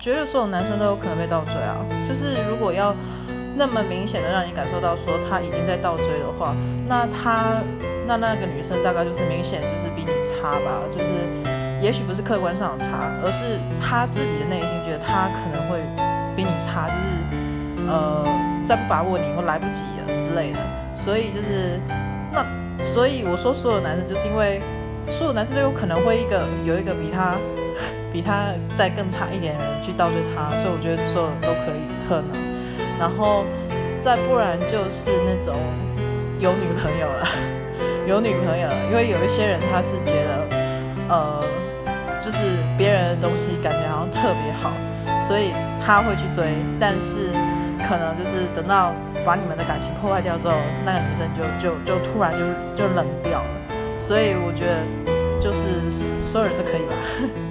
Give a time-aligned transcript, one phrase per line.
[0.00, 1.76] 觉得所有男生都有可能被倒追啊。
[2.08, 2.94] 就是如果要
[3.54, 6.56] 那么明显的让你感受到说他已经在倒追的话，
[6.88, 7.62] 那他
[8.06, 10.80] 那那个女生大概就是明显就是比你差吧。
[10.90, 11.04] 就是
[11.82, 15.78] 也许不是客观上的差，而是他自己的内心觉得他可能会
[16.34, 18.24] 比你差，就是呃
[18.64, 20.58] 再不把握你我来不及了之类的。
[20.94, 21.78] 所以就是
[22.32, 22.44] 那
[22.82, 24.62] 所以我说所有男生就是因为。
[25.10, 27.34] 所有男生都有可能会一个有一个比他
[28.12, 32.30] 比他再更差一点的人去倒追他，所以我觉得所有都可以可能。
[32.98, 33.44] 然后
[33.98, 35.54] 再不然就是那种
[36.38, 37.28] 有女朋友了，
[38.06, 40.56] 有女朋友了，因为有一些人他是觉得
[41.08, 41.44] 呃，
[42.20, 42.38] 就是
[42.76, 44.72] 别人的东西感觉好像特别好，
[45.18, 45.52] 所以
[45.84, 47.30] 他会去追，但是
[47.88, 48.92] 可能就是等到
[49.24, 50.54] 把你们的感情破坏掉之后，
[50.84, 52.38] 那个女生就就就突然就
[52.76, 53.48] 就冷掉了。
[54.00, 55.90] 所以我觉得，就是
[56.26, 57.49] 所有人都可以吧。